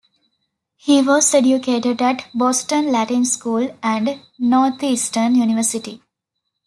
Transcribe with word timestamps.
He 0.77 0.99
was 1.03 1.31
educated 1.31 2.01
at 2.01 2.25
Boston 2.33 2.91
Latin 2.91 3.23
School 3.23 3.77
and 3.83 4.19
Northeastern 4.39 5.35
University. 5.35 6.01